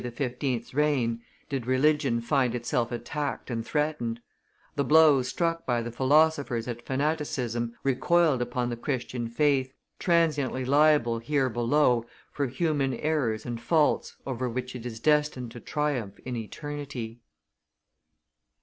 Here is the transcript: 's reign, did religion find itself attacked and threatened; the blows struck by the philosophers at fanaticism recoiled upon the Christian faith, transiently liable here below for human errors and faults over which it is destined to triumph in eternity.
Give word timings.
's 0.03 0.73
reign, 0.73 1.21
did 1.47 1.67
religion 1.67 2.21
find 2.21 2.55
itself 2.55 2.91
attacked 2.91 3.51
and 3.51 3.63
threatened; 3.67 4.19
the 4.75 4.83
blows 4.83 5.27
struck 5.27 5.63
by 5.63 5.79
the 5.79 5.91
philosophers 5.91 6.67
at 6.67 6.83
fanaticism 6.83 7.77
recoiled 7.83 8.41
upon 8.41 8.69
the 8.71 8.75
Christian 8.75 9.27
faith, 9.27 9.75
transiently 9.99 10.65
liable 10.65 11.19
here 11.19 11.49
below 11.49 12.03
for 12.31 12.47
human 12.47 12.95
errors 12.95 13.45
and 13.45 13.61
faults 13.61 14.15
over 14.25 14.49
which 14.49 14.75
it 14.75 14.87
is 14.87 14.99
destined 14.99 15.51
to 15.51 15.59
triumph 15.59 16.17
in 16.25 16.35
eternity. 16.35 17.21